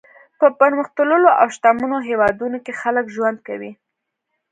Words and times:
په 0.39 0.47
پرمختللو 0.59 1.29
او 1.41 1.47
شتمنو 1.55 1.97
هېوادونو 2.09 2.57
کې 2.65 2.79
خلک 2.81 3.05
ژوند 3.15 3.37
کوي. 3.47 3.71